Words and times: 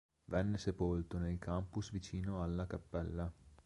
Venne 0.25 0.57
sepolto 0.57 1.19
nel 1.19 1.37
campus 1.37 1.91
vicino 1.91 2.41
alla 2.41 2.65
cappella. 2.65 3.31